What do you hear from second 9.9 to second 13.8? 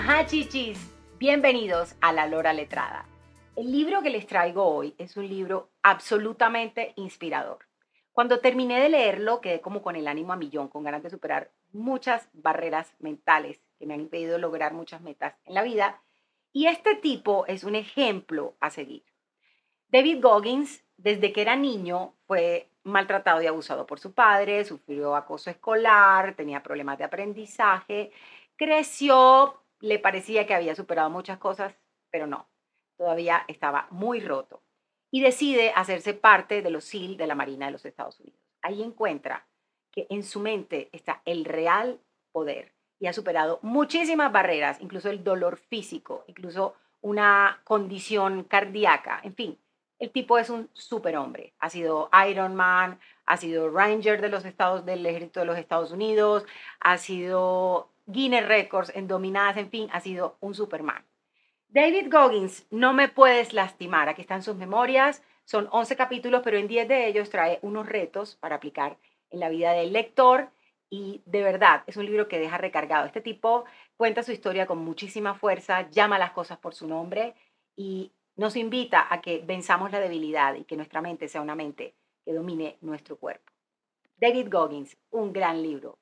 el ánimo a millón, con ganas de superar muchas barreras mentales